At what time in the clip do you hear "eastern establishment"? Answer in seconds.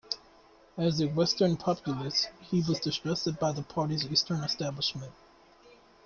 4.07-5.13